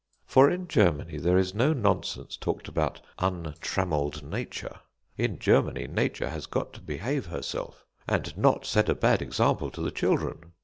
For 0.25 0.49
in 0.49 0.67
Germany 0.67 1.19
there 1.19 1.37
is 1.37 1.53
no 1.53 1.73
nonsense 1.73 2.35
talked 2.35 2.67
about 2.67 3.01
untrammelled 3.19 4.23
nature. 4.23 4.79
In 5.15 5.37
Germany 5.37 5.85
nature 5.85 6.29
has 6.31 6.47
got 6.47 6.73
to 6.73 6.81
behave 6.81 7.27
herself, 7.27 7.85
and 8.07 8.35
not 8.35 8.65
set 8.65 8.89
a 8.89 8.95
bad 8.95 9.21
example 9.21 9.69
to 9.69 9.79
the 9.81 9.91
children. 9.91 10.53